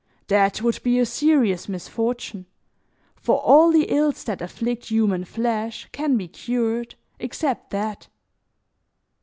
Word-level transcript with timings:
That 0.29 0.63
would 0.63 0.81
be 0.81 0.97
a 0.97 1.05
serious 1.05 1.69
misfortune, 1.69 2.47
for 3.15 3.37
all 3.37 3.71
the 3.71 3.83
ills 3.89 4.23
that 4.23 4.41
afflict 4.41 4.87
human 4.87 5.25
flesh 5.25 5.89
can 5.91 6.17
be 6.17 6.27
cured, 6.27 6.95
except 7.19 7.69
that. 7.69 8.07